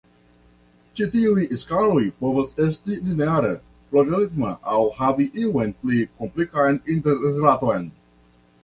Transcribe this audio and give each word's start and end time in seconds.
Ĉi 0.99 1.05
tiuj 1.15 1.43
skaloj 1.63 2.01
povas 2.23 2.53
esti 2.69 2.97
lineara, 3.09 3.53
logaritma 3.99 4.55
aŭ 4.79 4.83
havi 5.03 5.29
iun 5.45 5.79
pli 5.85 6.05
komplikan 6.19 6.83
interrilaton. 6.97 7.89